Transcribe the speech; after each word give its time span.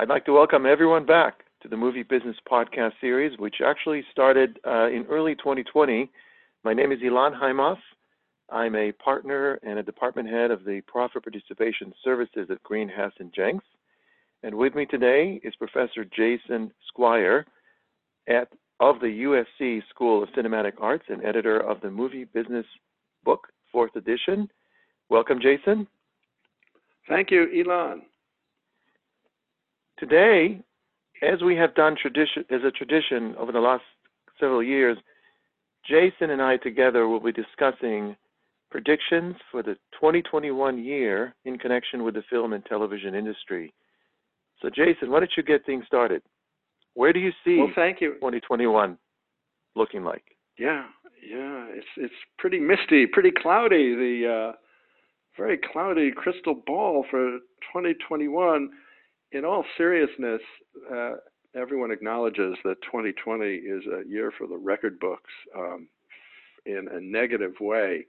I'd 0.00 0.08
like 0.08 0.24
to 0.24 0.32
welcome 0.32 0.64
everyone 0.64 1.04
back 1.04 1.44
to 1.60 1.68
the 1.68 1.76
Movie 1.76 2.02
Business 2.02 2.36
Podcast 2.50 2.92
series, 3.02 3.38
which 3.38 3.56
actually 3.62 4.02
started 4.10 4.58
uh, 4.66 4.86
in 4.86 5.04
early 5.10 5.34
2020. 5.34 6.10
My 6.64 6.72
name 6.72 6.90
is 6.90 7.00
Ilan 7.00 7.38
Haimoff. 7.38 7.76
I'm 8.48 8.74
a 8.76 8.92
partner 8.92 9.60
and 9.62 9.78
a 9.78 9.82
department 9.82 10.30
head 10.30 10.50
of 10.50 10.64
the 10.64 10.80
Profit 10.86 11.22
Participation 11.22 11.92
Services 12.02 12.48
at 12.50 12.62
Green 12.62 12.88
Hasson 12.88 13.30
Janks. 13.38 13.60
And 14.42 14.54
with 14.54 14.74
me 14.74 14.86
today 14.86 15.38
is 15.44 15.54
Professor 15.56 16.06
Jason 16.06 16.72
Squire 16.88 17.44
at, 18.26 18.48
of 18.80 19.00
the 19.00 19.44
USC 19.60 19.82
School 19.90 20.22
of 20.22 20.30
Cinematic 20.30 20.72
Arts 20.80 21.04
and 21.08 21.22
editor 21.26 21.60
of 21.60 21.82
the 21.82 21.90
Movie 21.90 22.24
Business 22.24 22.64
Book, 23.22 23.48
fourth 23.70 23.94
edition. 23.96 24.50
Welcome, 25.10 25.40
Jason. 25.42 25.86
Thank 27.06 27.30
you, 27.30 27.48
Ilan. 27.54 28.00
Today, 30.00 30.62
as 31.22 31.42
we 31.42 31.54
have 31.56 31.74
done 31.74 31.94
tradition 32.00 32.46
as 32.50 32.62
a 32.66 32.70
tradition 32.70 33.34
over 33.38 33.52
the 33.52 33.60
last 33.60 33.84
several 34.40 34.62
years, 34.62 34.96
Jason 35.86 36.30
and 36.30 36.40
I 36.40 36.56
together 36.56 37.06
will 37.06 37.20
be 37.20 37.32
discussing 37.32 38.16
predictions 38.70 39.36
for 39.50 39.62
the 39.62 39.74
2021 39.92 40.82
year 40.82 41.34
in 41.44 41.58
connection 41.58 42.02
with 42.02 42.14
the 42.14 42.22
film 42.30 42.54
and 42.54 42.64
television 42.64 43.14
industry. 43.14 43.74
So, 44.62 44.70
Jason, 44.70 45.10
why 45.10 45.20
don't 45.20 45.32
you 45.36 45.42
get 45.42 45.66
things 45.66 45.84
started? 45.86 46.22
Where 46.94 47.12
do 47.12 47.20
you 47.20 47.32
see 47.44 47.58
well, 47.58 47.70
thank 47.74 48.00
you. 48.00 48.14
2021 48.14 48.96
looking 49.76 50.02
like? 50.02 50.24
Yeah, 50.58 50.86
yeah, 51.22 51.66
it's 51.70 51.86
it's 51.98 52.14
pretty 52.38 52.58
misty, 52.58 53.06
pretty 53.06 53.30
cloudy. 53.30 53.94
The 53.94 54.52
uh, 54.52 54.56
very 55.36 55.58
cloudy 55.58 56.10
crystal 56.10 56.54
ball 56.66 57.04
for 57.10 57.38
2021 57.72 58.70
in 59.32 59.44
all 59.44 59.64
seriousness, 59.76 60.40
uh, 60.92 61.12
everyone 61.54 61.90
acknowledges 61.90 62.56
that 62.64 62.82
2020 62.82 63.44
is 63.46 63.82
a 63.86 64.08
year 64.08 64.32
for 64.36 64.46
the 64.46 64.56
record 64.56 64.98
books 64.98 65.30
um, 65.56 65.88
in 66.66 66.88
a 66.92 67.00
negative 67.00 67.52
way, 67.60 68.06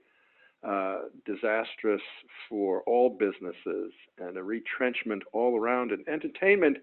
uh, 0.66 1.02
disastrous 1.24 2.02
for 2.48 2.82
all 2.82 3.16
businesses, 3.18 3.92
and 4.18 4.36
a 4.36 4.42
retrenchment 4.42 5.22
all 5.32 5.58
around. 5.58 5.92
And 5.92 6.06
entertainment 6.08 6.78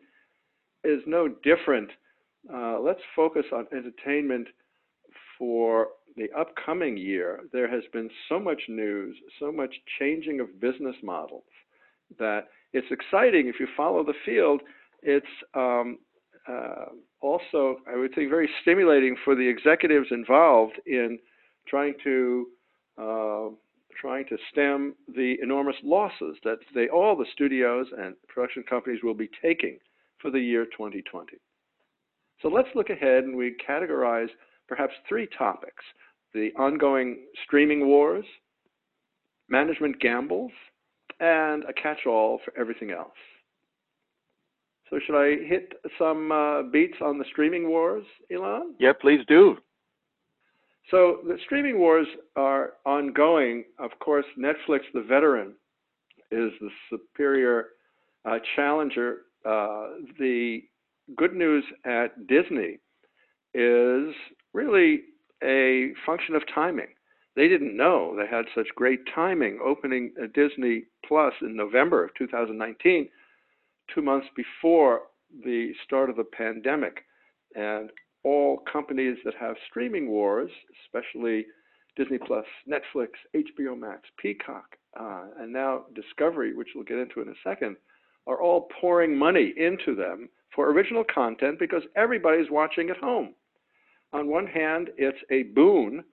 is 0.83 1.01
no 1.05 1.27
different. 1.43 1.89
Uh, 2.53 2.79
let's 2.79 3.01
focus 3.15 3.45
on 3.53 3.67
entertainment 3.73 4.47
for 5.37 5.87
the 6.15 6.29
upcoming 6.37 6.97
year. 6.97 7.41
There 7.53 7.69
has 7.69 7.83
been 7.93 8.09
so 8.27 8.39
much 8.39 8.61
news, 8.67 9.15
so 9.39 9.51
much 9.51 9.73
changing 9.99 10.39
of 10.39 10.59
business 10.59 10.95
models 11.03 11.43
that 12.17 12.47
it's 12.73 12.87
exciting 12.91 13.47
if 13.47 13.59
you 13.59 13.67
follow 13.75 14.03
the 14.03 14.13
field. 14.25 14.61
It's 15.01 15.25
um, 15.53 15.97
uh, 16.47 16.85
also, 17.21 17.77
I 17.91 17.97
would 17.97 18.13
think, 18.15 18.29
very 18.29 18.49
stimulating 18.61 19.15
for 19.23 19.35
the 19.35 19.47
executives 19.47 20.07
involved 20.11 20.79
in 20.85 21.19
trying 21.67 21.93
to 22.03 22.47
uh, 22.97 23.49
trying 23.99 24.25
to 24.27 24.37
stem 24.51 24.95
the 25.15 25.35
enormous 25.41 25.75
losses 25.83 26.37
that 26.43 26.59
they 26.73 26.87
all 26.87 27.15
the 27.15 27.25
studios 27.33 27.87
and 27.97 28.15
production 28.27 28.63
companies 28.63 28.99
will 29.03 29.13
be 29.13 29.29
taking 29.41 29.77
for 30.21 30.31
the 30.31 30.39
year 30.39 30.65
2020. 30.65 31.37
So 32.41 32.47
let's 32.47 32.69
look 32.75 32.89
ahead 32.89 33.25
and 33.25 33.35
we 33.35 33.55
categorize 33.67 34.29
perhaps 34.67 34.93
three 35.07 35.27
topics: 35.37 35.83
the 36.33 36.51
ongoing 36.57 37.25
streaming 37.43 37.87
wars, 37.87 38.25
management 39.49 39.99
gambles, 39.99 40.51
and 41.19 41.63
a 41.65 41.73
catch-all 41.73 42.39
for 42.43 42.57
everything 42.57 42.91
else. 42.91 43.11
So 44.89 44.99
should 45.05 45.15
I 45.15 45.45
hit 45.45 45.73
some 45.99 46.31
uh, 46.31 46.63
beats 46.63 46.97
on 47.01 47.19
the 47.19 47.25
streaming 47.29 47.69
wars, 47.69 48.05
Ilan? 48.31 48.71
Yeah, 48.79 48.93
please 48.99 49.19
do. 49.27 49.57
So 50.89 51.19
the 51.27 51.37
streaming 51.45 51.77
wars 51.77 52.07
are 52.35 52.73
ongoing. 52.85 53.65
Of 53.77 53.91
course, 53.99 54.25
Netflix, 54.37 54.79
the 54.93 55.01
veteran, 55.07 55.53
is 56.31 56.51
the 56.59 56.69
superior 56.89 57.67
uh, 58.25 58.39
challenger. 58.55 59.17
Uh, 59.45 59.89
the 60.17 60.61
good 61.15 61.33
news 61.33 61.63
at 61.85 62.27
Disney 62.27 62.79
is 63.53 64.13
really 64.53 65.01
a 65.43 65.91
function 66.05 66.35
of 66.35 66.41
timing 66.53 66.87
they 67.39 67.47
didn't 67.47 67.77
know 67.77 68.13
they 68.17 68.27
had 68.27 68.43
such 68.53 68.67
great 68.75 68.99
timing 69.15 69.59
opening 69.65 70.11
Disney 70.33 70.83
Plus 71.05 71.33
in 71.41 71.55
November 71.55 72.03
of 72.03 72.13
2019, 72.17 73.07
two 73.95 74.01
months 74.01 74.27
before 74.35 75.03
the 75.45 75.71
start 75.85 76.09
of 76.09 76.17
the 76.17 76.25
pandemic. 76.25 77.05
And 77.55 77.91
all 78.25 78.61
companies 78.69 79.17
that 79.23 79.35
have 79.39 79.55
streaming 79.69 80.09
wars, 80.09 80.51
especially 80.83 81.45
Disney 81.95 82.17
Plus, 82.17 82.43
Netflix, 82.69 83.11
HBO 83.33 83.79
Max, 83.79 84.01
Peacock, 84.21 84.75
uh, 84.99 85.27
and 85.39 85.53
now 85.53 85.85
Discovery, 85.95 86.53
which 86.53 86.67
we'll 86.75 86.83
get 86.83 86.97
into 86.97 87.21
in 87.21 87.29
a 87.29 87.49
second, 87.49 87.77
are 88.27 88.41
all 88.41 88.67
pouring 88.81 89.17
money 89.17 89.53
into 89.55 89.95
them 89.95 90.27
for 90.53 90.71
original 90.71 91.05
content 91.05 91.57
because 91.57 91.83
everybody's 91.95 92.51
watching 92.51 92.89
at 92.89 92.97
home. 92.97 93.33
On 94.11 94.27
one 94.27 94.45
hand, 94.45 94.89
it's 94.97 95.23
a 95.31 95.43
boon 95.53 96.03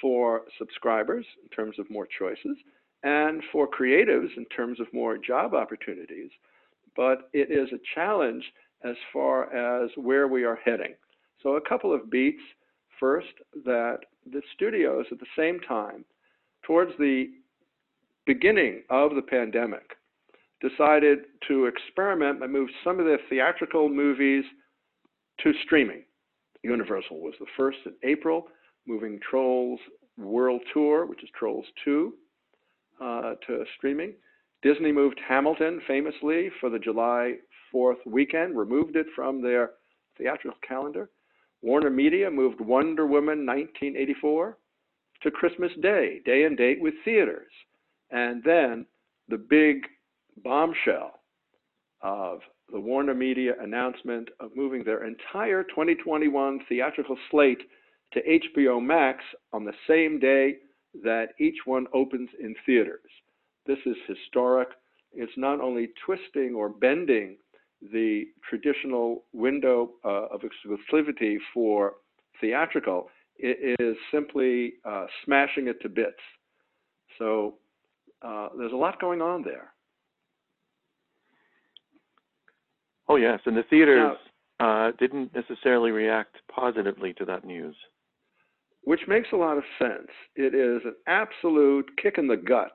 for 0.00 0.42
subscribers 0.58 1.24
in 1.42 1.48
terms 1.48 1.78
of 1.78 1.90
more 1.90 2.06
choices 2.18 2.56
and 3.02 3.42
for 3.50 3.68
creatives 3.68 4.28
in 4.36 4.44
terms 4.46 4.80
of 4.80 4.86
more 4.92 5.16
job 5.16 5.54
opportunities. 5.54 6.30
But 6.96 7.30
it 7.32 7.50
is 7.50 7.68
a 7.72 7.80
challenge 7.94 8.44
as 8.84 8.96
far 9.12 9.52
as 9.84 9.90
where 9.96 10.28
we 10.28 10.44
are 10.44 10.58
heading. 10.64 10.94
So, 11.42 11.56
a 11.56 11.60
couple 11.60 11.94
of 11.94 12.10
beats. 12.10 12.42
First, 12.98 13.28
that 13.64 14.00
the 14.30 14.42
studios 14.54 15.06
at 15.10 15.18
the 15.20 15.26
same 15.34 15.58
time, 15.60 16.04
towards 16.66 16.92
the 16.98 17.30
beginning 18.26 18.82
of 18.90 19.14
the 19.14 19.22
pandemic, 19.22 19.96
decided 20.60 21.20
to 21.48 21.64
experiment 21.64 22.42
and 22.42 22.52
move 22.52 22.68
some 22.84 23.00
of 23.00 23.06
their 23.06 23.20
theatrical 23.30 23.88
movies 23.88 24.44
to 25.42 25.52
streaming. 25.64 26.02
Universal 26.62 27.20
was 27.20 27.32
the 27.40 27.46
first 27.56 27.78
in 27.86 27.94
April 28.04 28.48
moving 28.86 29.20
Trolls 29.28 29.80
World 30.16 30.60
Tour, 30.72 31.06
which 31.06 31.22
is 31.22 31.30
Trolls 31.38 31.66
2, 31.84 32.14
uh, 33.00 33.34
to 33.46 33.64
streaming. 33.76 34.14
Disney 34.62 34.92
moved 34.92 35.20
Hamilton 35.26 35.80
famously 35.86 36.50
for 36.60 36.68
the 36.68 36.78
July 36.78 37.34
4th 37.74 38.04
weekend, 38.06 38.56
removed 38.56 38.96
it 38.96 39.06
from 39.14 39.42
their 39.42 39.70
theatrical 40.18 40.58
calendar. 40.66 41.08
Warner 41.62 41.90
Media 41.90 42.30
moved 42.30 42.60
Wonder 42.60 43.06
Woman 43.06 43.46
1984 43.46 44.58
to 45.22 45.30
Christmas 45.30 45.72
Day, 45.82 46.20
day 46.24 46.44
and 46.44 46.56
date 46.56 46.80
with 46.80 46.94
theaters. 47.04 47.52
And 48.10 48.42
then 48.44 48.86
the 49.28 49.38
big 49.38 49.86
bombshell 50.42 51.20
of 52.02 52.40
the 52.72 52.80
Warner 52.80 53.14
Media 53.14 53.54
announcement 53.60 54.28
of 54.40 54.56
moving 54.56 54.84
their 54.84 55.04
entire 55.06 55.62
2021 55.64 56.60
theatrical 56.68 57.16
slate 57.30 57.62
to 58.12 58.20
HBO 58.22 58.82
Max 58.82 59.22
on 59.52 59.64
the 59.64 59.72
same 59.88 60.18
day 60.18 60.56
that 61.02 61.28
each 61.38 61.58
one 61.64 61.86
opens 61.94 62.28
in 62.40 62.54
theaters. 62.66 63.10
This 63.66 63.78
is 63.86 63.96
historic. 64.06 64.68
It's 65.12 65.32
not 65.36 65.60
only 65.60 65.90
twisting 66.04 66.54
or 66.54 66.68
bending 66.68 67.36
the 67.92 68.24
traditional 68.48 69.24
window 69.32 69.92
uh, 70.04 70.26
of 70.26 70.42
exclusivity 70.42 71.36
for 71.54 71.94
theatrical, 72.40 73.08
it 73.38 73.80
is 73.80 73.96
simply 74.12 74.74
uh, 74.84 75.06
smashing 75.24 75.68
it 75.68 75.80
to 75.82 75.88
bits. 75.88 76.20
So 77.18 77.54
uh, 78.22 78.48
there's 78.58 78.72
a 78.72 78.76
lot 78.76 79.00
going 79.00 79.22
on 79.22 79.42
there. 79.42 79.72
Oh, 83.08 83.16
yes. 83.16 83.40
And 83.46 83.56
the 83.56 83.64
theaters 83.64 84.16
now, 84.60 84.88
uh, 84.88 84.92
didn't 84.98 85.34
necessarily 85.34 85.90
react 85.90 86.36
positively 86.54 87.12
to 87.14 87.24
that 87.24 87.44
news 87.44 87.74
which 88.82 89.00
makes 89.08 89.28
a 89.32 89.36
lot 89.36 89.58
of 89.58 89.64
sense. 89.78 90.08
It 90.36 90.54
is 90.54 90.82
an 90.84 90.94
absolute 91.06 91.90
kick 92.00 92.16
in 92.18 92.26
the 92.26 92.36
gut 92.36 92.72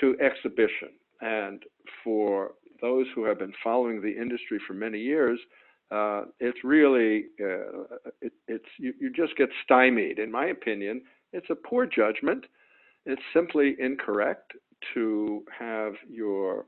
to 0.00 0.16
exhibition. 0.20 0.90
And 1.20 1.62
for 2.04 2.52
those 2.80 3.06
who 3.14 3.24
have 3.24 3.38
been 3.38 3.52
following 3.64 4.00
the 4.00 4.14
industry 4.14 4.60
for 4.66 4.74
many 4.74 4.98
years, 4.98 5.38
uh, 5.90 6.22
it's 6.40 6.58
really 6.64 7.26
uh, 7.40 7.96
it, 8.20 8.32
it's 8.48 8.64
you, 8.78 8.92
you 9.00 9.10
just 9.12 9.36
get 9.36 9.48
stymied. 9.64 10.18
In 10.18 10.30
my 10.30 10.46
opinion, 10.46 11.02
it's 11.32 11.48
a 11.50 11.54
poor 11.54 11.86
judgment. 11.86 12.44
It's 13.04 13.22
simply 13.32 13.76
incorrect 13.78 14.52
to 14.94 15.44
have 15.58 15.94
your 16.08 16.66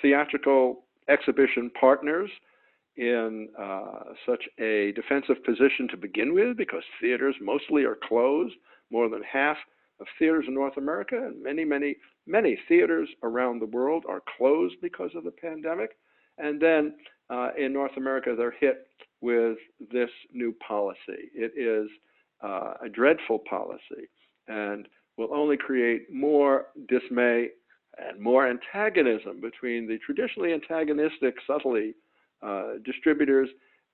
theatrical 0.00 0.84
exhibition 1.08 1.70
partners 1.78 2.30
in 2.98 3.48
uh, 3.58 4.12
such 4.26 4.42
a 4.58 4.92
defensive 4.92 5.42
position 5.44 5.88
to 5.88 5.96
begin 5.96 6.34
with 6.34 6.56
because 6.56 6.82
theaters 7.00 7.36
mostly 7.40 7.84
are 7.84 7.96
closed. 8.08 8.54
More 8.90 9.08
than 9.08 9.22
half 9.22 9.56
of 10.00 10.06
theaters 10.18 10.44
in 10.48 10.54
North 10.54 10.76
America 10.76 11.16
and 11.16 11.42
many, 11.42 11.64
many, 11.64 11.96
many 12.26 12.58
theaters 12.68 13.08
around 13.22 13.60
the 13.60 13.66
world 13.66 14.04
are 14.08 14.22
closed 14.36 14.74
because 14.82 15.10
of 15.14 15.24
the 15.24 15.30
pandemic. 15.30 15.90
And 16.38 16.60
then 16.60 16.94
uh, 17.30 17.50
in 17.58 17.72
North 17.72 17.96
America, 17.96 18.34
they're 18.36 18.54
hit 18.58 18.88
with 19.20 19.58
this 19.92 20.10
new 20.32 20.54
policy. 20.66 21.30
It 21.34 21.52
is 21.56 21.88
uh, 22.42 22.74
a 22.84 22.88
dreadful 22.88 23.40
policy 23.48 24.08
and 24.48 24.88
will 25.16 25.34
only 25.34 25.56
create 25.56 26.12
more 26.12 26.66
dismay 26.88 27.48
and 27.98 28.20
more 28.20 28.48
antagonism 28.48 29.40
between 29.40 29.86
the 29.86 29.98
traditionally 29.98 30.52
antagonistic, 30.52 31.34
subtly 31.46 31.94
uh, 32.42 32.74
distributors 32.84 33.48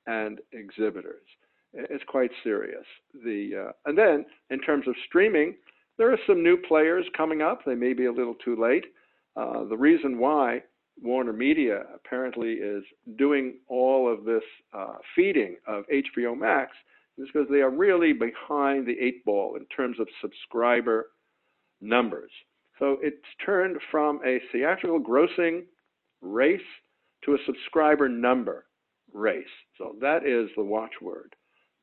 and 0.07 0.41
exhibitors. 0.53 1.27
It's 1.73 2.05
quite 2.07 2.31
serious. 2.43 2.85
The 3.25 3.69
uh, 3.69 3.73
and 3.87 3.99
then 3.99 4.27
in 4.51 4.61
terms 4.61 4.87
of 4.87 4.95
streaming, 5.07 5.55
there 5.99 6.13
are 6.13 6.19
some 6.27 6.43
new 6.43 6.57
players 6.57 7.05
coming 7.17 7.43
up. 7.43 7.65
They 7.65 7.75
may 7.75 7.93
be 7.93 8.07
a 8.07 8.13
little 8.13 8.35
too 8.35 8.57
late. 8.61 8.85
Uh, 9.37 9.65
the 9.65 9.77
reason 9.77 10.19
why 10.19 10.63
Warner 11.03 11.33
Media 11.33 11.85
apparently 11.95 12.53
is 12.53 12.85
doing 13.17 13.59
all 13.69 14.13
of 14.13 14.25
this 14.25 14.43
uh, 14.73 14.95
feeding 15.17 15.57
of 15.67 15.85
HBO 15.93 16.39
Max 16.39 16.73
is 17.19 17.29
because 17.33 17.49
they 17.51 17.61
are 17.61 17.71
really 17.71 18.13
behind 18.13 18.87
the 18.87 18.97
eight 19.01 19.25
ball 19.25 19.57
in 19.57 19.67
terms 19.67 19.99
of 19.99 20.07
subscriber 20.21 21.11
numbers. 21.81 22.31
So 22.79 22.99
it's 23.03 23.17
turned 23.45 23.79
from 23.91 24.21
a 24.25 24.41
theatrical 24.53 25.01
grossing 25.01 25.63
race 26.21 26.61
to 27.25 27.35
a 27.35 27.39
subscriber 27.47 28.09
number 28.09 28.67
race. 29.13 29.45
So 29.79 29.95
that 30.01 30.27
is 30.27 30.51
the 30.57 30.65
watchword. 30.65 31.35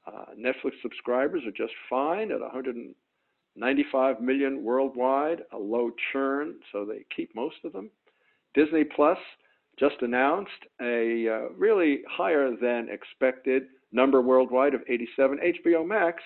Uh, 0.06 0.26
Netflix 0.38 0.74
subscribers 0.82 1.44
are 1.46 1.52
just 1.52 1.74
fine 1.90 2.32
at 2.32 2.40
195 2.40 4.22
million 4.22 4.64
worldwide, 4.64 5.42
a 5.54 5.58
low 5.58 5.92
churn, 6.12 6.56
so 6.72 6.86
they 6.86 7.06
keep 7.16 7.34
most 7.36 7.58
of 7.64 7.74
them. 7.74 7.90
Disney 8.54 8.84
Plus 8.84 9.18
just 9.80 9.96
announced 10.02 10.52
a 10.82 11.28
uh, 11.28 11.50
really 11.56 12.02
higher 12.10 12.56
than 12.56 12.90
expected 12.92 13.64
number 13.92 14.22
worldwide 14.22 14.74
of 14.74 14.82
87. 14.90 15.40
HBO 15.66 15.88
Max, 15.88 16.22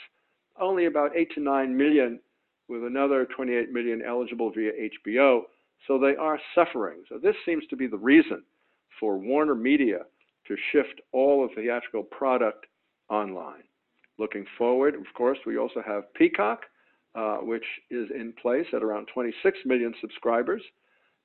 only 0.59 0.85
about 0.85 1.15
8 1.15 1.31
to 1.35 1.41
9 1.41 1.75
million, 1.75 2.19
with 2.67 2.83
another 2.83 3.27
28 3.35 3.71
million 3.71 4.01
eligible 4.01 4.51
via 4.51 4.71
HBO. 5.06 5.41
So 5.88 6.00
they 6.00 6.15
are 6.15 6.39
suffering. 6.56 7.03
So 7.09 7.19
this 7.21 7.35
seems 7.45 7.63
to 7.69 7.75
be 7.75 7.88
the 7.88 7.97
reason 7.97 8.44
for 9.00 9.18
Warner 9.18 9.56
Media 9.56 10.00
to 10.47 10.56
shift 10.71 11.01
all 11.12 11.44
of 11.44 11.51
the 11.56 11.63
theatrical 11.63 12.03
product 12.03 12.65
online. 13.09 13.63
Looking 14.18 14.45
forward, 14.57 14.95
of 14.95 15.06
course, 15.15 15.38
we 15.45 15.57
also 15.57 15.81
have 15.86 16.13
Peacock, 16.13 16.62
uh, 17.15 17.38
which 17.38 17.65
is 17.89 18.09
in 18.12 18.33
place 18.42 18.68
at 18.74 18.83
around 18.83 19.07
26 19.13 19.57
million 19.65 19.94
subscribers. 20.00 20.62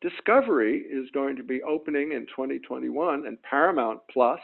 Discovery 0.01 0.79
is 0.91 1.11
going 1.13 1.37
to 1.37 1.43
be 1.43 1.63
opening 1.63 2.13
in 2.13 2.27
2021, 2.27 3.27
and 3.27 3.41
Paramount 3.43 4.01
Plus. 4.11 4.41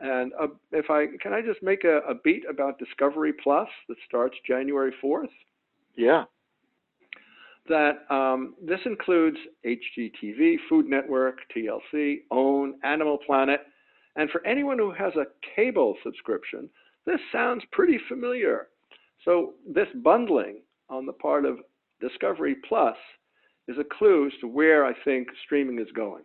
And 0.00 0.32
uh, 0.40 0.46
if 0.72 0.88
I 0.88 1.06
can, 1.20 1.34
I 1.34 1.42
just 1.42 1.62
make 1.62 1.84
a, 1.84 1.98
a 2.08 2.14
beat 2.24 2.44
about 2.48 2.78
Discovery 2.78 3.34
Plus 3.42 3.68
that 3.88 3.98
starts 4.08 4.36
January 4.46 4.92
4th. 5.04 5.28
Yeah. 5.94 6.24
That 7.68 8.04
um, 8.10 8.54
this 8.60 8.80
includes 8.84 9.36
HGTV, 9.64 10.56
Food 10.68 10.86
Network, 10.86 11.38
TLC, 11.56 12.22
OWN, 12.30 12.74
Animal 12.82 13.18
Planet, 13.24 13.60
and 14.16 14.28
for 14.30 14.44
anyone 14.46 14.78
who 14.78 14.92
has 14.92 15.14
a 15.16 15.26
cable 15.56 15.96
subscription, 16.02 16.68
this 17.06 17.20
sounds 17.30 17.62
pretty 17.72 17.98
familiar. 18.08 18.68
So 19.24 19.54
this 19.66 19.88
bundling 20.02 20.62
on 20.90 21.06
the 21.06 21.12
part 21.12 21.44
of 21.44 21.58
Discovery 22.00 22.56
Plus 22.68 22.96
is 23.68 23.76
a 23.78 23.96
clue 23.96 24.26
as 24.26 24.32
to 24.40 24.48
where 24.48 24.84
I 24.84 24.92
think 25.04 25.28
streaming 25.44 25.78
is 25.78 25.90
going. 25.94 26.24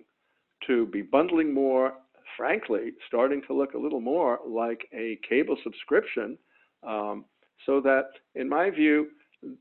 To 0.65 0.87
be 0.87 1.03
bundling 1.03 1.53
more, 1.53 1.93
frankly, 2.35 2.93
starting 3.07 3.41
to 3.47 3.53
look 3.53 3.73
a 3.73 3.77
little 3.77 4.01
more 4.01 4.39
like 4.45 4.87
a 4.93 5.19
cable 5.27 5.57
subscription, 5.63 6.37
um, 6.85 7.25
so 7.65 7.79
that, 7.81 8.09
in 8.35 8.49
my 8.49 8.69
view, 8.69 9.07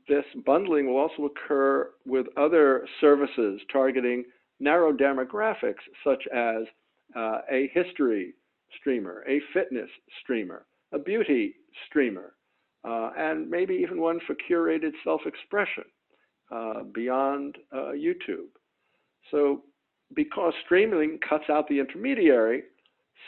this 0.07 0.25
bundling 0.45 0.87
will 0.87 0.97
also 0.97 1.25
occur 1.25 1.91
with 2.05 2.27
other 2.37 2.87
services 2.99 3.61
targeting 3.71 4.25
narrow 4.59 4.91
demographics, 4.91 5.83
such 6.03 6.23
as 6.33 6.63
uh, 7.15 7.39
a 7.51 7.69
history 7.73 8.33
streamer, 8.79 9.23
a 9.27 9.39
fitness 9.53 9.89
streamer, 10.21 10.65
a 10.91 10.99
beauty 10.99 11.55
streamer, 11.87 12.33
uh, 12.83 13.11
and 13.17 13.49
maybe 13.49 13.75
even 13.75 14.01
one 14.01 14.19
for 14.25 14.35
curated 14.49 14.91
self 15.03 15.21
expression 15.25 15.83
uh, 16.51 16.83
beyond 16.93 17.57
uh, 17.71 17.91
YouTube. 17.93 18.49
So, 19.31 19.63
because 20.15 20.53
streaming 20.65 21.19
cuts 21.27 21.45
out 21.49 21.67
the 21.67 21.79
intermediary, 21.79 22.63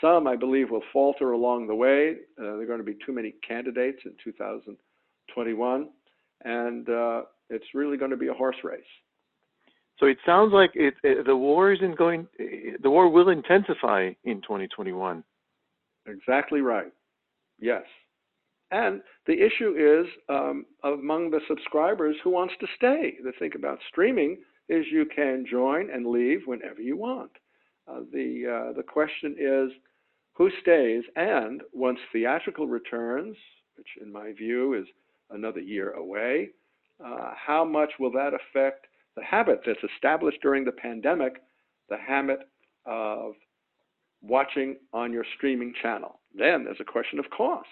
some, 0.00 0.26
I 0.26 0.36
believe, 0.36 0.70
will 0.70 0.82
falter 0.92 1.32
along 1.32 1.66
the 1.66 1.74
way. 1.74 2.16
Uh, 2.38 2.42
there 2.42 2.62
are 2.62 2.66
going 2.66 2.78
to 2.78 2.84
be 2.84 2.96
too 3.04 3.12
many 3.12 3.34
candidates 3.46 3.98
in 4.04 4.12
2021, 4.24 5.88
and 6.44 6.88
uh, 6.88 7.22
it's 7.48 7.66
really 7.74 7.96
going 7.96 8.10
to 8.10 8.16
be 8.16 8.28
a 8.28 8.34
horse 8.34 8.56
race. 8.64 8.82
So 9.98 10.06
it 10.06 10.18
sounds 10.24 10.52
like 10.52 10.70
it, 10.74 10.94
it, 11.02 11.26
the 11.26 11.36
war 11.36 11.72
isn't 11.72 11.98
going. 11.98 12.26
The 12.38 12.90
war 12.90 13.10
will 13.10 13.28
intensify 13.28 14.12
in 14.24 14.40
2021. 14.40 15.22
Exactly 16.06 16.62
right. 16.62 16.92
Yes. 17.60 17.82
And 18.70 19.02
the 19.26 19.34
issue 19.34 19.74
is 19.76 20.06
um, 20.28 20.64
among 20.84 21.30
the 21.30 21.40
subscribers 21.48 22.16
who 22.22 22.30
wants 22.30 22.54
to 22.60 22.66
stay. 22.76 23.14
The 23.22 23.32
thing 23.38 23.50
about 23.54 23.78
streaming 23.88 24.38
is 24.68 24.86
you 24.90 25.04
can 25.04 25.44
join 25.50 25.90
and 25.90 26.06
leave 26.06 26.42
whenever 26.46 26.80
you 26.80 26.96
want. 26.96 27.32
Uh, 27.88 28.00
the 28.12 28.70
uh, 28.70 28.72
the 28.76 28.84
question 28.84 29.36
is 29.38 29.70
who 30.34 30.50
stays, 30.62 31.02
and 31.16 31.62
once 31.72 31.98
theatrical 32.12 32.68
returns, 32.68 33.36
which 33.76 33.88
in 34.00 34.12
my 34.12 34.32
view 34.32 34.74
is 34.74 34.86
another 35.30 35.60
year 35.60 35.92
away, 35.92 36.50
uh, 37.04 37.32
how 37.34 37.64
much 37.64 37.90
will 37.98 38.12
that 38.12 38.32
affect 38.34 38.86
the 39.16 39.24
habit 39.24 39.60
that's 39.64 39.82
established 39.94 40.38
during 40.42 40.64
the 40.64 40.72
pandemic, 40.72 41.42
the 41.88 41.96
habit 41.96 42.40
of 42.86 43.34
watching 44.22 44.76
on 44.92 45.12
your 45.12 45.24
streaming 45.36 45.72
channel? 45.82 46.20
Then 46.36 46.64
there's 46.64 46.80
a 46.80 46.84
question 46.84 47.18
of 47.18 47.24
cost 47.30 47.68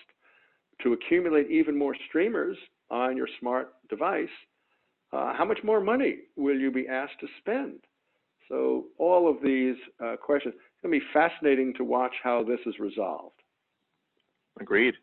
to 0.82 0.92
accumulate 0.92 1.50
even 1.50 1.76
more 1.76 1.96
streamers 2.08 2.56
on 2.90 3.16
your 3.16 3.28
smart 3.40 3.72
device, 3.88 4.28
uh, 5.12 5.34
how 5.34 5.44
much 5.44 5.58
more 5.64 5.80
money 5.80 6.18
will 6.36 6.58
you 6.58 6.70
be 6.70 6.86
asked 6.86 7.18
to 7.20 7.26
spend? 7.38 7.80
So 8.48 8.86
all 8.98 9.28
of 9.28 9.42
these 9.42 9.76
uh, 10.02 10.16
questions, 10.16 10.54
it's 10.56 10.82
going 10.82 10.92
to 10.92 11.00
be 11.00 11.12
fascinating 11.12 11.74
to 11.74 11.84
watch 11.84 12.14
how 12.22 12.42
this 12.42 12.60
is 12.66 12.78
resolved. 12.78 13.34
Agreed. 14.60 14.94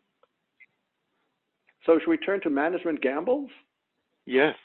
So 1.86 1.98
should 2.00 2.10
we 2.10 2.16
turn 2.18 2.40
to 2.42 2.50
management 2.50 3.00
gambles? 3.00 3.48
Yes. 4.26 4.56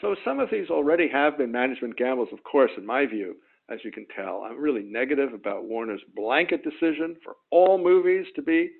So 0.00 0.16
some 0.24 0.40
of 0.40 0.50
these 0.50 0.68
already 0.68 1.08
have 1.08 1.38
been 1.38 1.52
management 1.52 1.96
gambles, 1.96 2.28
of 2.32 2.42
course, 2.42 2.72
in 2.76 2.84
my 2.84 3.06
view, 3.06 3.36
as 3.70 3.78
you 3.84 3.92
can 3.92 4.06
tell. 4.14 4.42
I'm 4.42 4.60
really 4.60 4.82
negative 4.82 5.32
about 5.32 5.64
Warner's 5.64 6.00
blanket 6.16 6.64
decision 6.64 7.16
for 7.22 7.36
all 7.50 7.78
movies 7.78 8.26
to 8.34 8.42
be 8.42 8.70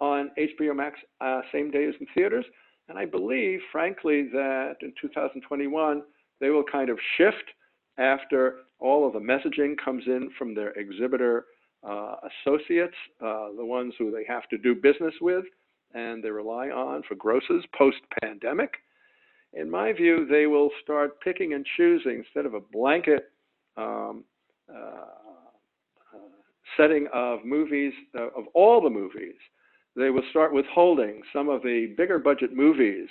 on 0.00 0.32
HBO 0.36 0.74
Max 0.74 0.98
uh, 1.20 1.42
same 1.52 1.70
day 1.70 1.86
as 1.86 1.94
in 2.00 2.06
theaters. 2.14 2.44
And 2.88 2.98
I 2.98 3.04
believe, 3.04 3.60
frankly, 3.70 4.28
that 4.32 4.74
in 4.82 4.92
2021, 5.00 6.02
they 6.40 6.50
will 6.50 6.64
kind 6.64 6.90
of 6.90 6.98
shift 7.16 7.44
after 7.96 8.56
all 8.80 9.06
of 9.06 9.12
the 9.12 9.20
messaging 9.20 9.74
comes 9.82 10.02
in 10.06 10.30
from 10.36 10.54
their 10.54 10.70
exhibitor 10.72 11.46
uh, 11.88 12.16
associates, 12.44 12.94
uh, 13.24 13.48
the 13.56 13.64
ones 13.64 13.94
who 13.98 14.10
they 14.10 14.24
have 14.28 14.48
to 14.48 14.58
do 14.58 14.74
business 14.74 15.14
with 15.20 15.44
and 15.96 16.22
they 16.22 16.30
rely 16.30 16.68
on 16.68 17.02
for 17.08 17.14
grosses 17.14 17.64
post 17.76 17.98
pandemic. 18.22 18.74
In 19.52 19.70
my 19.70 19.92
view, 19.92 20.26
they 20.30 20.46
will 20.46 20.70
start 20.82 21.20
picking 21.20 21.54
and 21.54 21.66
choosing 21.76 22.18
instead 22.24 22.46
of 22.46 22.54
a 22.54 22.60
blanket 22.60 23.30
um, 23.76 24.24
uh, 24.68 24.78
uh 26.14 26.18
setting 26.76 27.06
of 27.12 27.44
movies, 27.44 27.92
uh, 28.18 28.28
of 28.36 28.44
all 28.54 28.80
the 28.80 28.90
movies 28.90 29.34
they 29.96 30.10
will 30.10 30.22
start 30.30 30.52
withholding 30.52 31.22
some 31.32 31.48
of 31.48 31.62
the 31.62 31.94
bigger 31.96 32.18
budget 32.18 32.54
movies 32.54 33.08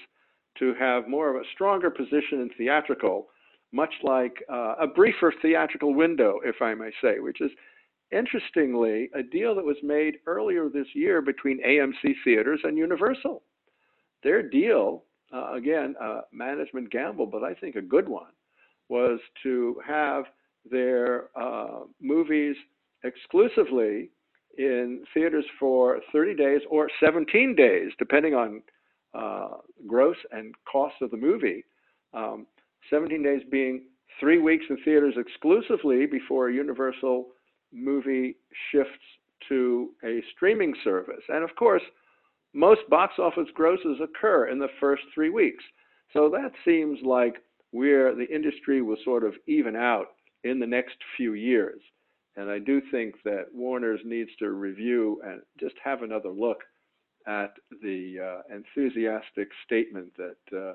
to 0.60 0.74
have 0.76 1.10
more 1.10 1.36
of 1.36 1.42
a 1.42 1.46
stronger 1.54 1.90
position 1.90 2.42
in 2.42 2.50
theatrical, 2.58 3.28
much 3.72 3.94
like 4.04 4.44
uh, 4.50 4.76
a 4.80 4.88
briefer 4.88 5.34
theatrical 5.42 5.94
window, 5.94 6.40
if 6.46 6.62
I 6.62 6.76
may 6.76 6.92
say, 7.02 7.20
which 7.20 7.42
is 7.42 7.52
interestingly 8.12 9.10
a 9.16 9.24
deal 9.24 9.56
that 9.56 9.66
was 9.66 9.78
made 9.84 10.18
earlier 10.28 10.70
this 10.70 10.88
year 10.94 11.22
between 11.22 11.64
AMC 11.64 12.14
Theaters 12.24 12.62
and 12.64 12.78
Universal. 12.78 13.42
Their 14.24 14.42
deal, 14.48 15.04
uh, 15.34 15.54
again, 15.54 15.96
a 16.02 16.22
management 16.32 16.92
gamble, 16.92 17.26
but 17.26 17.44
I 17.44 17.54
think 17.54 17.76
a 17.76 17.82
good 17.82 18.08
one, 18.08 18.32
was 18.90 19.20
to 19.44 19.82
have 19.86 20.26
their 20.70 21.30
uh, 21.40 21.82
movies 22.02 22.56
exclusively 23.04 24.10
in 24.58 25.04
theaters 25.14 25.46
for 25.60 26.00
30 26.12 26.36
days 26.36 26.62
or 26.70 26.90
17 27.04 27.56
days, 27.56 27.92
depending 28.00 28.34
on 28.34 28.62
uh, 29.14 29.58
gross 29.88 30.18
and 30.32 30.54
cost 30.72 30.96
of 31.02 31.12
the 31.12 31.18
movie. 31.18 31.64
Um, 32.14 32.46
17 32.90 33.24
days 33.24 33.42
being 33.52 33.84
three 34.20 34.38
weeks 34.38 34.66
in 34.70 34.78
theaters 34.84 35.16
exclusively 35.18 36.06
before 36.06 36.50
Universal 36.50 37.28
movie 37.76 38.38
shifts 38.72 39.04
to 39.50 39.90
a 40.04 40.22
streaming 40.36 40.74
service. 40.84 41.24
And 41.30 41.44
of 41.44 41.56
course, 41.56 41.84
most 42.54 42.82
box 42.90 43.16
office 43.20 43.50
grosses 43.54 44.00
occur 44.02 44.48
in 44.48 44.60
the 44.60 44.70
first 44.80 45.04
three 45.14 45.30
weeks. 45.30 45.64
So 46.14 46.30
that 46.30 46.52
seems 46.64 47.00
like 47.04 47.36
where 47.72 48.16
the 48.16 48.34
industry 48.34 48.82
will 48.82 48.98
sort 49.04 49.24
of 49.24 49.34
even 49.48 49.76
out 49.76 50.08
in 50.44 50.60
the 50.60 50.68
next 50.68 50.96
few 51.18 51.34
years. 51.34 51.82
And 52.38 52.50
I 52.50 52.60
do 52.60 52.82
think 52.92 53.16
that 53.24 53.48
Warner's 53.54 54.02
needs 54.06 54.30
to 54.40 54.50
review 54.52 55.22
and 55.26 55.42
just 55.60 55.76
have 55.84 56.02
another 56.02 56.30
look 56.30 56.60
at 57.28 57.54
the 57.82 58.42
uh, 58.50 58.56
enthusiastic 58.56 59.50
statement 59.66 60.14
that 60.18 60.58
uh, 60.58 60.74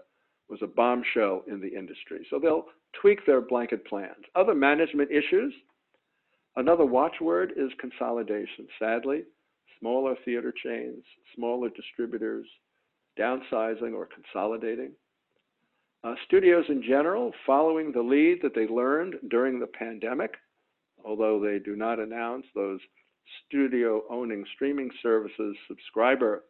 was 0.48 0.60
a 0.62 0.66
bombshell 0.66 1.44
in 1.46 1.60
the 1.60 1.68
industry. 1.68 2.26
So 2.28 2.38
they'll 2.38 2.66
tweak 3.00 3.24
their 3.24 3.40
blanket 3.40 3.86
plans. 3.86 4.24
Other 4.34 4.54
management 4.54 5.10
issues. 5.10 5.54
Another 6.56 6.84
watchword 6.84 7.52
is 7.56 7.70
consolidation. 7.80 8.66
Sadly, 8.78 9.22
smaller 9.78 10.14
theater 10.24 10.52
chains, 10.64 11.04
smaller 11.34 11.70
distributors, 11.70 12.46
downsizing 13.18 13.94
or 13.94 14.06
consolidating. 14.06 14.92
Uh, 16.02 16.14
studios 16.26 16.64
in 16.68 16.82
general, 16.82 17.32
following 17.46 17.92
the 17.92 18.02
lead 18.02 18.38
that 18.42 18.54
they 18.54 18.66
learned 18.66 19.16
during 19.28 19.60
the 19.60 19.66
pandemic, 19.66 20.34
although 21.04 21.38
they 21.38 21.58
do 21.58 21.76
not 21.76 21.98
announce 21.98 22.46
those 22.54 22.80
studio 23.46 24.02
owning 24.10 24.44
streaming 24.54 24.90
services 25.02 25.56
subscriber 25.68 26.44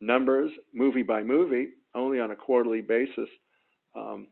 numbers 0.00 0.50
movie 0.74 1.02
by 1.02 1.22
movie, 1.22 1.68
only 1.94 2.20
on 2.20 2.32
a 2.32 2.36
quarterly 2.36 2.82
basis 2.82 3.28
um, 3.94 4.26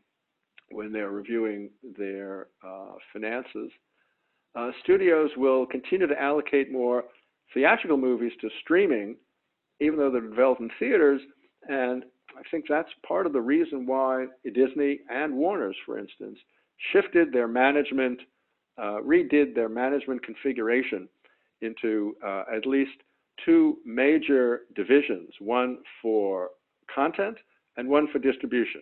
when 0.71 0.91
they're 0.91 1.09
reviewing 1.11 1.69
their 1.97 2.47
uh, 2.65 2.93
finances. 3.13 3.71
Uh, 4.55 4.71
studios 4.83 5.29
will 5.35 5.65
continue 5.65 6.07
to 6.07 6.21
allocate 6.21 6.71
more 6.71 7.05
theatrical 7.53 7.97
movies 7.97 8.31
to 8.41 8.49
streaming, 8.61 9.15
even 9.81 9.97
though 9.99 10.09
they're 10.09 10.21
developed 10.21 10.61
in 10.61 10.69
theaters. 10.79 11.21
And 11.67 12.03
I 12.37 12.41
think 12.49 12.65
that's 12.69 12.89
part 13.07 13.25
of 13.25 13.33
the 13.33 13.41
reason 13.41 13.85
why 13.85 14.27
Disney 14.45 14.99
and 15.09 15.35
Warner's, 15.35 15.75
for 15.85 15.99
instance, 15.99 16.37
shifted 16.91 17.31
their 17.31 17.47
management 17.47 18.19
uh, 18.77 18.99
redid 19.05 19.55
their 19.55 19.69
management 19.69 20.23
configuration 20.23 21.07
into 21.61 22.15
uh, 22.25 22.43
at 22.53 22.65
least 22.65 22.91
two 23.45 23.77
major 23.85 24.61
divisions, 24.75 25.29
one 25.39 25.79
for 26.01 26.49
content 26.93 27.37
and 27.77 27.87
one 27.87 28.07
for 28.11 28.19
distribution, 28.19 28.81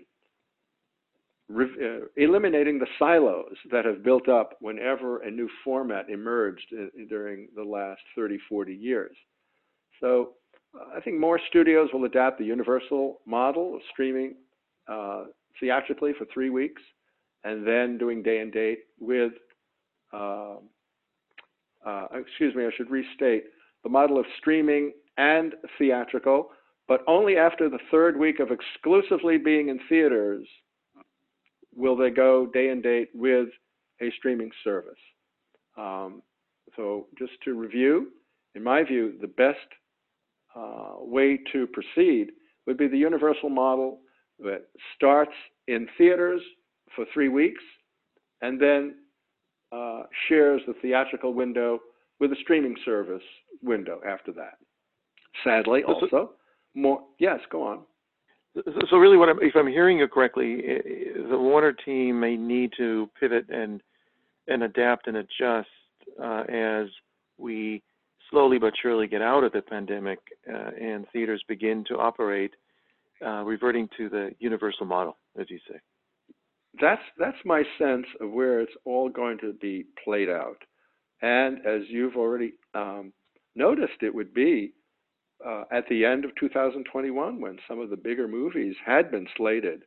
eliminating 2.17 2.79
the 2.79 2.87
silos 2.97 3.55
that 3.71 3.85
have 3.85 4.03
built 4.03 4.29
up 4.29 4.57
whenever 4.61 5.19
a 5.19 5.29
new 5.29 5.49
format 5.63 6.09
emerged 6.09 6.65
in, 6.71 6.89
during 7.09 7.47
the 7.55 7.63
last 7.63 8.01
30, 8.15 8.37
40 8.49 8.73
years. 8.73 9.15
So 9.99 10.33
uh, 10.73 10.97
I 10.97 11.01
think 11.01 11.19
more 11.19 11.39
studios 11.49 11.89
will 11.93 12.05
adapt 12.05 12.39
the 12.39 12.45
universal 12.45 13.19
model 13.25 13.75
of 13.75 13.81
streaming 13.91 14.35
uh, 14.87 15.25
theatrically 15.59 16.13
for 16.17 16.25
three 16.33 16.49
weeks 16.49 16.81
and 17.43 17.67
then 17.67 17.97
doing 17.97 18.23
day 18.23 18.39
and 18.39 18.51
date 18.51 18.79
with 18.99 19.33
uh, 20.13 20.55
uh, 21.85 22.07
excuse 22.13 22.55
me, 22.55 22.65
I 22.65 22.69
should 22.75 22.89
restate 22.89 23.45
the 23.83 23.89
model 23.89 24.17
of 24.19 24.25
streaming 24.37 24.93
and 25.17 25.53
theatrical, 25.77 26.49
but 26.87 27.01
only 27.07 27.37
after 27.37 27.69
the 27.69 27.79
third 27.91 28.17
week 28.17 28.39
of 28.39 28.49
exclusively 28.51 29.37
being 29.37 29.69
in 29.69 29.79
theaters 29.89 30.47
will 31.75 31.95
they 31.95 32.09
go 32.09 32.45
day 32.45 32.69
and 32.69 32.83
date 32.83 33.09
with 33.13 33.49
a 34.01 34.11
streaming 34.17 34.51
service. 34.63 34.99
Um, 35.77 36.21
so, 36.75 37.07
just 37.17 37.33
to 37.45 37.53
review, 37.53 38.09
in 38.55 38.63
my 38.63 38.83
view, 38.83 39.13
the 39.21 39.27
best 39.27 39.57
uh, 40.55 40.93
way 40.97 41.39
to 41.51 41.67
proceed 41.67 42.31
would 42.65 42.77
be 42.77 42.87
the 42.87 42.97
universal 42.97 43.49
model 43.49 43.99
that 44.39 44.65
starts 44.95 45.33
in 45.67 45.87
theaters 45.97 46.41
for 46.95 47.05
three 47.13 47.29
weeks 47.29 47.63
and 48.41 48.59
then 48.59 48.95
uh, 49.71 50.03
shares 50.27 50.61
the 50.67 50.73
theatrical 50.81 51.33
window 51.33 51.79
with 52.19 52.31
a 52.31 52.35
streaming 52.41 52.75
service 52.85 53.23
window 53.61 53.99
after 54.07 54.31
that. 54.31 54.57
Sadly, 55.43 55.83
also, 55.83 56.31
more. 56.75 57.01
Yes, 57.19 57.39
go 57.51 57.63
on. 57.63 57.79
So 58.55 58.97
really, 58.97 59.17
what 59.17 59.29
I'm, 59.29 59.39
if 59.41 59.55
I'm 59.55 59.67
hearing 59.67 59.97
you 59.97 60.07
correctly, 60.07 60.61
the 61.29 61.37
Warner 61.37 61.73
team 61.73 62.19
may 62.19 62.37
need 62.37 62.71
to 62.77 63.09
pivot 63.19 63.47
and 63.49 63.81
and 64.47 64.63
adapt 64.63 65.07
and 65.07 65.17
adjust 65.17 65.69
uh, 66.21 66.43
as 66.49 66.87
we 67.37 67.81
slowly 68.29 68.59
but 68.59 68.73
surely 68.81 69.07
get 69.07 69.21
out 69.21 69.43
of 69.43 69.53
the 69.53 69.61
pandemic 69.61 70.19
uh, 70.47 70.71
and 70.79 71.07
theaters 71.13 71.43
begin 71.47 71.83
to 71.87 71.97
operate, 71.97 72.51
uh, 73.25 73.43
reverting 73.43 73.87
to 73.97 74.09
the 74.09 74.31
universal 74.39 74.85
model, 74.85 75.17
as 75.39 75.49
you 75.49 75.59
say 75.67 75.79
that's 76.81 77.01
that's 77.17 77.37
my 77.45 77.63
sense 77.77 78.05
of 78.19 78.31
where 78.31 78.59
it's 78.59 78.73
all 78.85 79.09
going 79.09 79.37
to 79.39 79.53
be 79.53 79.85
played 80.03 80.29
out. 80.29 80.57
And 81.21 81.59
as 81.65 81.81
you've 81.87 82.15
already 82.15 82.53
um, 82.73 83.13
noticed, 83.55 84.01
it 84.01 84.13
would 84.13 84.33
be 84.33 84.73
uh, 85.45 85.63
at 85.71 85.87
the 85.89 86.05
end 86.05 86.25
of 86.25 86.31
2021 86.39 87.39
when 87.39 87.57
some 87.67 87.79
of 87.79 87.89
the 87.89 87.97
bigger 87.97 88.27
movies 88.27 88.75
had 88.85 89.11
been 89.11 89.27
slated, 89.35 89.83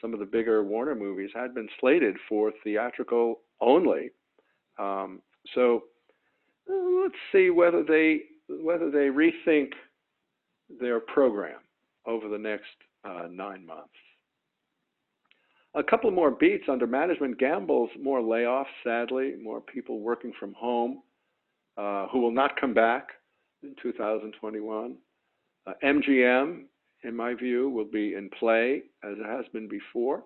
some 0.00 0.12
of 0.12 0.20
the 0.20 0.26
bigger 0.26 0.62
Warner 0.62 0.94
movies 0.94 1.30
had 1.34 1.54
been 1.54 1.68
slated 1.80 2.16
for 2.28 2.52
theatrical 2.62 3.40
only. 3.60 4.10
Um, 4.78 5.22
so 5.54 5.84
uh, 6.70 7.02
let's 7.02 7.14
see 7.32 7.50
whether 7.50 7.82
they 7.82 8.22
whether 8.48 8.90
they 8.90 9.08
rethink 9.08 9.70
their 10.80 11.00
program 11.00 11.60
over 12.06 12.28
the 12.28 12.38
next 12.38 12.64
uh, 13.04 13.26
nine 13.30 13.66
months. 13.66 13.88
A 15.74 15.82
couple 15.82 16.10
more 16.10 16.30
beats 16.30 16.64
under 16.68 16.86
management. 16.86 17.38
Gambles, 17.38 17.90
more 18.00 18.20
layoffs, 18.20 18.66
sadly, 18.82 19.34
more 19.42 19.60
people 19.60 20.00
working 20.00 20.32
from 20.38 20.54
home 20.54 21.02
uh, 21.76 22.06
who 22.08 22.20
will 22.20 22.30
not 22.30 22.58
come 22.58 22.72
back 22.72 23.08
in 23.66 23.74
2021. 23.82 24.96
Uh, 25.66 25.72
MGM, 25.82 26.64
in 27.04 27.16
my 27.16 27.34
view, 27.34 27.68
will 27.70 27.90
be 27.90 28.14
in 28.14 28.30
play 28.38 28.82
as 29.04 29.16
it 29.18 29.26
has 29.26 29.44
been 29.52 29.68
before. 29.68 30.24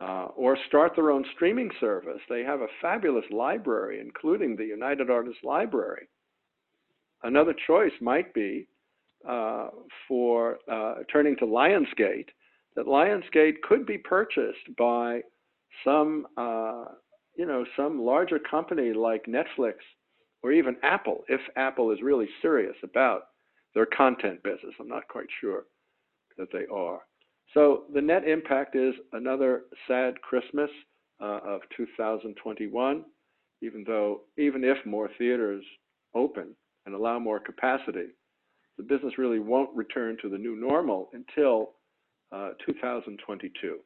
Uh, 0.00 0.28
or 0.36 0.56
start 0.68 0.92
their 0.94 1.10
own 1.10 1.24
streaming 1.34 1.70
service. 1.80 2.20
They 2.28 2.44
have 2.44 2.60
a 2.60 2.68
fabulous 2.80 3.24
library, 3.32 4.00
including 4.00 4.54
the 4.54 4.64
United 4.64 5.10
Artists 5.10 5.42
Library. 5.42 6.08
Another 7.24 7.52
choice 7.66 7.90
might 8.00 8.32
be 8.32 8.68
uh, 9.28 9.70
for 10.06 10.58
uh, 10.70 10.98
turning 11.12 11.36
to 11.38 11.46
Lionsgate 11.46 12.28
that 12.76 12.86
Lionsgate 12.86 13.60
could 13.68 13.86
be 13.86 13.98
purchased 13.98 14.76
by 14.76 15.20
some, 15.84 16.26
uh, 16.36 16.84
you 17.36 17.44
know, 17.44 17.64
some 17.76 18.00
larger 18.00 18.38
company 18.38 18.92
like 18.92 19.26
Netflix 19.26 19.74
or 20.42 20.52
even 20.52 20.76
Apple, 20.82 21.24
if 21.28 21.40
Apple 21.56 21.90
is 21.90 22.02
really 22.02 22.28
serious 22.42 22.76
about 22.82 23.28
their 23.74 23.86
content 23.86 24.42
business. 24.42 24.74
I'm 24.80 24.88
not 24.88 25.08
quite 25.08 25.26
sure 25.40 25.64
that 26.36 26.48
they 26.52 26.66
are. 26.72 27.00
So 27.54 27.84
the 27.94 28.00
net 28.00 28.26
impact 28.26 28.76
is 28.76 28.94
another 29.12 29.62
sad 29.86 30.20
Christmas 30.20 30.70
uh, 31.20 31.40
of 31.44 31.60
2021, 31.76 33.04
even 33.62 33.84
though, 33.86 34.22
even 34.36 34.64
if 34.64 34.76
more 34.86 35.10
theaters 35.18 35.64
open 36.14 36.54
and 36.86 36.94
allow 36.94 37.18
more 37.18 37.40
capacity, 37.40 38.08
the 38.76 38.82
business 38.82 39.18
really 39.18 39.40
won't 39.40 39.74
return 39.76 40.16
to 40.22 40.28
the 40.28 40.38
new 40.38 40.56
normal 40.56 41.10
until 41.12 41.70
uh, 42.30 42.50
2022. 42.64 43.78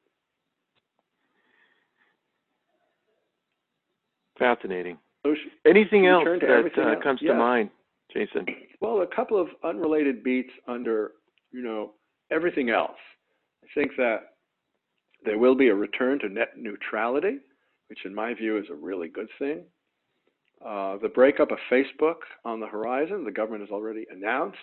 Fascinating. 4.39 4.99
Anything 5.67 6.07
else 6.07 6.25
that 6.25 6.99
uh, 6.99 7.02
comes 7.02 7.21
to 7.21 7.35
mind, 7.35 7.71
Jason? 8.12 8.47
Well, 8.81 9.02
a 9.02 9.07
couple 9.07 9.41
of 9.41 9.49
unrelated 9.62 10.25
beats 10.25 10.50
under, 10.67 11.12
you 11.52 11.62
know, 11.62 11.93
everything 12.31 12.71
else. 12.71 12.99
I 13.62 13.69
think 13.75 13.93
that 13.97 14.35
there 15.25 15.38
will 15.38 15.55
be 15.55 15.69
a 15.69 15.75
return 15.75 16.19
to 16.21 16.29
net 16.29 16.55
neutrality, 16.57 17.38
which 17.88 18.05
in 18.05 18.14
my 18.14 18.35
view 18.35 18.59
is 18.59 18.67
a 18.71 18.75
really 18.75 19.09
good 19.09 19.29
thing. 19.38 19.62
Uh, 20.64 20.97
the 20.99 21.09
breakup 21.09 21.50
of 21.50 21.59
Facebook 21.71 22.17
on 22.45 22.61
the 22.61 22.67
horizon, 22.67 23.25
the 23.25 23.31
government 23.31 23.62
has 23.62 23.71
already 23.71 24.07
announced 24.11 24.59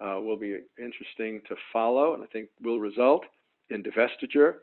uh, 0.00 0.18
will 0.20 0.36
be 0.36 0.58
interesting 0.78 1.40
to 1.48 1.54
follow, 1.72 2.14
and 2.14 2.22
I 2.22 2.26
think 2.26 2.48
will 2.62 2.80
result 2.80 3.24
in 3.70 3.82
divestiture 3.82 4.56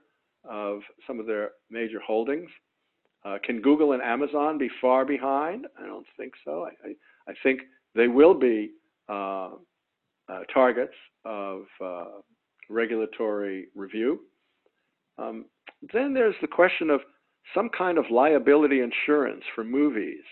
of 0.43 0.81
some 1.07 1.19
of 1.19 1.25
their 1.25 1.51
major 1.69 1.99
holdings. 1.99 2.49
Uh, 3.25 3.37
can 3.43 3.61
Google 3.61 3.91
and 3.91 4.01
Amazon 4.01 4.57
be 4.57 4.69
far 4.79 5.05
behind? 5.05 5.67
I 5.81 5.85
don't 5.85 6.07
think 6.17 6.33
so. 6.45 6.65
I, 6.65 6.89
I, 6.89 7.31
I 7.31 7.33
think 7.43 7.61
they 7.95 8.07
will 8.07 8.33
be 8.33 8.71
uh, 9.09 9.51
uh 10.29 10.43
targets 10.53 10.93
of 11.25 11.63
uh, 11.83 12.21
regulatory 12.69 13.67
review. 13.75 14.21
Um, 15.17 15.45
then 15.93 16.13
there's 16.13 16.35
the 16.41 16.47
question 16.47 16.89
of 16.89 17.01
some 17.53 17.69
kind 17.77 17.97
of 17.97 18.05
liability 18.11 18.81
insurance 18.81 19.43
for 19.55 19.63
movies. 19.63 20.23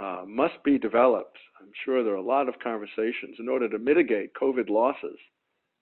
uh, 0.00 0.22
must 0.26 0.62
be 0.64 0.78
developed. 0.78 1.36
I'm 1.60 1.70
sure 1.84 2.02
there 2.02 2.14
are 2.14 2.16
a 2.16 2.22
lot 2.22 2.48
of 2.48 2.54
conversations 2.62 3.36
in 3.38 3.48
order 3.48 3.68
to 3.68 3.78
mitigate 3.78 4.34
COVID 4.34 4.68
losses. 4.70 5.18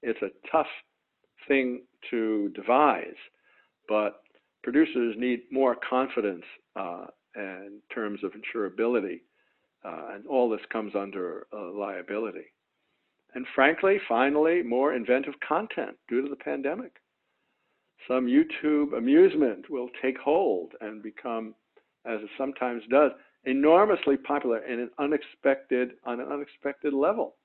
It's 0.02 0.20
a 0.22 0.30
tough 0.50 0.66
thing 1.46 1.82
to 2.10 2.50
devise, 2.54 3.20
but 3.88 4.22
producers 4.62 5.14
need 5.18 5.42
more 5.50 5.76
confidence 5.88 6.44
uh, 6.76 7.06
in 7.36 7.80
terms 7.94 8.20
of 8.22 8.32
insurability, 8.32 9.20
uh, 9.84 10.14
and 10.14 10.26
all 10.26 10.48
this 10.48 10.60
comes 10.72 10.94
under 10.94 11.46
uh, 11.52 11.70
liability. 11.72 12.46
And 13.34 13.46
frankly, 13.54 13.98
finally, 14.08 14.62
more 14.62 14.94
inventive 14.94 15.34
content 15.46 15.96
due 16.08 16.22
to 16.22 16.28
the 16.28 16.36
pandemic. 16.36 16.92
Some 18.08 18.26
YouTube 18.26 18.96
amusement 18.96 19.70
will 19.70 19.88
take 20.02 20.18
hold 20.18 20.72
and 20.80 21.02
become, 21.02 21.54
as 22.06 22.20
it 22.22 22.30
sometimes 22.36 22.82
does, 22.90 23.12
enormously 23.44 24.16
popular 24.16 24.58
in 24.64 24.80
an 24.80 24.90
unexpected 24.98 25.92
on 26.04 26.20
an 26.20 26.26
unexpected 26.26 26.92
level. 26.92 27.36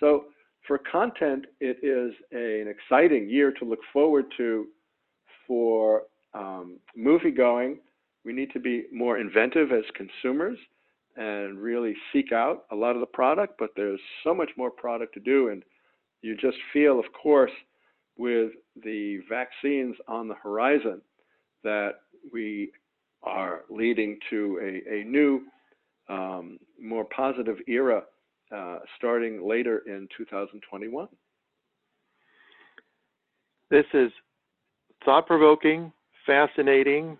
So 0.00 0.26
for 0.66 0.78
content, 0.78 1.46
it 1.60 1.78
is 1.82 2.14
a, 2.32 2.60
an 2.60 2.68
exciting 2.68 3.28
year 3.28 3.52
to 3.52 3.64
look 3.64 3.80
forward 3.92 4.26
to 4.36 4.66
for 5.46 6.02
um, 6.34 6.78
movie 6.96 7.30
going. 7.30 7.78
We 8.24 8.32
need 8.32 8.50
to 8.52 8.60
be 8.60 8.84
more 8.92 9.18
inventive 9.18 9.70
as 9.72 9.84
consumers 9.94 10.58
and 11.16 11.58
really 11.58 11.94
seek 12.12 12.32
out 12.32 12.64
a 12.72 12.74
lot 12.74 12.96
of 12.96 13.00
the 13.00 13.06
product, 13.06 13.54
but 13.58 13.70
there's 13.76 14.00
so 14.24 14.34
much 14.34 14.50
more 14.56 14.70
product 14.70 15.14
to 15.14 15.20
do. 15.20 15.48
And 15.48 15.62
you 16.22 16.34
just 16.36 16.56
feel, 16.72 16.98
of 16.98 17.06
course, 17.12 17.52
with 18.16 18.52
the 18.82 19.20
vaccines 19.28 19.96
on 20.08 20.28
the 20.28 20.34
horizon, 20.34 21.00
that 21.62 22.00
we 22.32 22.72
are 23.22 23.62
leading 23.70 24.18
to 24.30 24.58
a, 24.62 25.00
a 25.00 25.04
new, 25.04 25.42
um, 26.08 26.58
more 26.80 27.04
positive 27.04 27.56
era 27.68 28.02
uh, 28.54 28.78
starting 28.96 29.46
later 29.46 29.82
in 29.86 30.08
2021. 30.16 31.08
This 33.70 33.86
is 33.94 34.10
thought 35.04 35.26
provoking, 35.26 35.92
fascinating, 36.26 37.18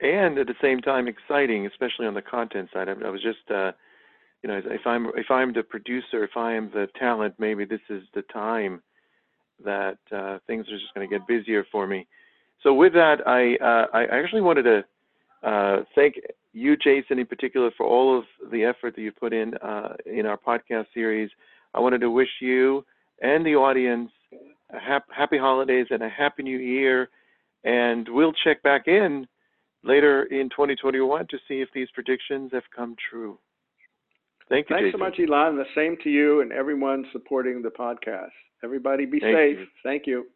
and 0.00 0.38
at 0.38 0.46
the 0.46 0.54
same 0.62 0.80
time 0.80 1.08
exciting, 1.08 1.66
especially 1.66 2.06
on 2.06 2.14
the 2.14 2.22
content 2.22 2.68
side. 2.72 2.88
I, 2.88 2.92
I 2.92 3.10
was 3.10 3.22
just, 3.22 3.50
uh, 3.50 3.72
you 4.42 4.48
know, 4.48 4.60
if 4.64 4.86
I'm 4.86 5.06
if 5.16 5.30
I'm 5.30 5.52
the 5.52 5.62
producer, 5.62 6.24
if 6.24 6.36
I 6.36 6.54
am 6.54 6.70
the 6.72 6.88
talent, 6.98 7.34
maybe 7.38 7.64
this 7.64 7.80
is 7.88 8.02
the 8.14 8.22
time 8.22 8.82
that 9.64 9.98
uh, 10.10 10.38
things 10.46 10.66
are 10.68 10.78
just 10.78 10.94
going 10.94 11.08
to 11.08 11.18
get 11.18 11.26
busier 11.26 11.66
for 11.70 11.86
me. 11.86 12.06
So 12.62 12.72
with 12.74 12.92
that, 12.94 13.26
I 13.26 13.56
uh, 13.56 13.86
I 13.92 14.04
actually 14.04 14.42
wanted 14.42 14.62
to 14.62 14.84
uh, 15.42 15.82
thank 15.94 16.16
you, 16.52 16.76
Jason, 16.76 17.18
in 17.18 17.26
particular, 17.26 17.70
for 17.76 17.86
all 17.86 18.18
of 18.18 18.24
the 18.50 18.64
effort 18.64 18.94
that 18.96 19.02
you 19.02 19.12
put 19.12 19.32
in 19.32 19.54
uh, 19.58 19.94
in 20.06 20.26
our 20.26 20.36
podcast 20.36 20.86
series. 20.92 21.30
I 21.74 21.80
wanted 21.80 22.00
to 22.00 22.10
wish 22.10 22.28
you 22.40 22.84
and 23.22 23.44
the 23.44 23.54
audience 23.54 24.10
a 24.72 25.02
happy 25.14 25.38
holidays 25.38 25.86
and 25.90 26.02
a 26.02 26.08
happy 26.08 26.42
new 26.42 26.58
year. 26.58 27.08
And 27.64 28.08
we'll 28.08 28.32
check 28.32 28.62
back 28.62 28.86
in 28.86 29.26
later 29.84 30.24
in 30.24 30.48
2021 30.50 31.26
to 31.28 31.38
see 31.48 31.60
if 31.60 31.68
these 31.74 31.88
predictions 31.94 32.50
have 32.52 32.64
come 32.74 32.96
true. 33.10 33.38
Thank 34.48 34.68
you. 34.68 34.76
Thanks 34.76 34.88
Jason. 34.88 35.00
so 35.00 35.04
much, 35.04 35.18
Ilan. 35.18 35.56
The 35.56 35.64
same 35.74 35.96
to 36.02 36.10
you 36.10 36.40
and 36.40 36.52
everyone 36.52 37.04
supporting 37.12 37.62
the 37.62 37.68
podcast. 37.68 38.30
Everybody 38.64 39.06
be 39.06 39.20
Thank 39.20 39.36
safe. 39.36 39.58
You. 39.58 39.66
Thank 39.82 40.06
you. 40.06 40.26